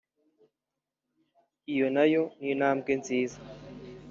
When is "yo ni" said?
2.13-2.47